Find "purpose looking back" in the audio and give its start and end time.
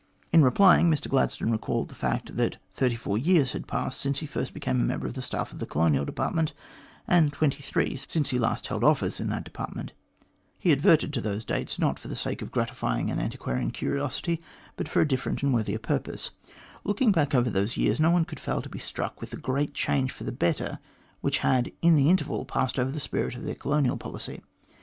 15.77-17.35